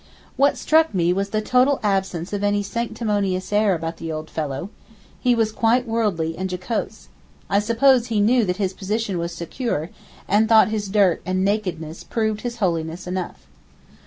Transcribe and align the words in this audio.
What 0.35 0.57
struck 0.57 0.95
me 0.95 1.13
was 1.13 1.29
the 1.29 1.41
total 1.41 1.79
absence 1.83 2.33
of 2.33 2.43
any 2.43 2.63
sanctimonious 2.63 3.53
air 3.53 3.75
about 3.75 3.97
the 3.97 4.11
old 4.11 4.31
fellow, 4.31 4.71
he 5.19 5.35
was 5.35 5.51
quite 5.51 5.85
worldly 5.87 6.35
and 6.35 6.49
jocose; 6.51 7.07
I 7.51 7.59
suppose 7.59 8.07
he 8.07 8.19
knew 8.19 8.43
that 8.45 8.57
his 8.57 8.73
position 8.73 9.19
was 9.19 9.31
secure, 9.31 9.91
and 10.27 10.49
thought 10.49 10.69
his 10.69 10.89
dirt 10.89 11.21
and 11.23 11.45
nakedness 11.45 12.03
proved 12.03 12.41
his 12.41 12.57
holiness 12.57 13.05
enough. 13.05 13.45